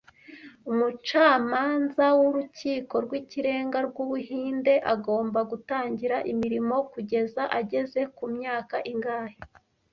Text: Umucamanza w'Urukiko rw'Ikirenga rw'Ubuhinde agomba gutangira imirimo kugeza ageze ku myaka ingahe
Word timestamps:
Umucamanza 0.71 2.05
w'Urukiko 2.19 2.95
rw'Ikirenga 3.05 3.77
rw'Ubuhinde 3.87 4.73
agomba 4.93 5.39
gutangira 5.51 6.17
imirimo 6.31 6.75
kugeza 6.93 7.41
ageze 7.59 8.01
ku 8.15 8.23
myaka 8.35 8.75
ingahe 8.93 9.37